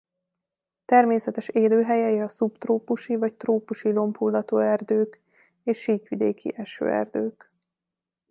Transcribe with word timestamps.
Természetes 0.85 1.47
élőhelyei 1.47 2.19
a 2.19 2.27
szubtrópusi 2.27 3.15
vagy 3.15 3.35
trópusi 3.35 3.91
lombhullató 3.91 4.57
erdők 4.57 5.19
és 5.63 5.77
síkvidéki 5.81 6.53
esőerdők. 6.55 7.51